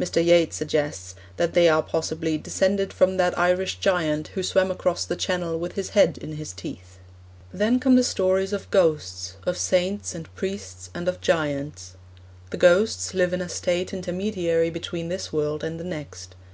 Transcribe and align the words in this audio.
Mr. 0.00 0.24
Yeats 0.24 0.56
suggests 0.56 1.14
that 1.36 1.52
they 1.52 1.68
are 1.68 1.82
possibly 1.82 2.38
'descended 2.38 2.94
from 2.94 3.18
that 3.18 3.38
Irish 3.38 3.78
giant 3.78 4.28
who 4.28 4.42
swam 4.42 4.70
across 4.70 5.04
the 5.04 5.16
Channel 5.16 5.58
with 5.58 5.72
his 5.74 5.90
head 5.90 6.16
in 6.16 6.36
his 6.36 6.54
teeth.' 6.54 6.98
Then 7.52 7.78
come 7.78 7.94
the 7.94 8.02
stories 8.02 8.54
of 8.54 8.70
ghosts, 8.70 9.34
of 9.44 9.58
saints 9.58 10.14
and 10.14 10.34
priests, 10.34 10.88
and 10.94 11.08
of 11.08 11.20
giants. 11.20 11.92
The 12.48 12.56
ghosts 12.56 13.12
live 13.12 13.34
in 13.34 13.42
a 13.42 13.50
state 13.50 13.92
intermediary 13.92 14.70
between 14.70 15.10
this 15.10 15.30
world 15.30 15.62
and 15.62 15.78
the 15.78 15.84
next. 15.84 16.36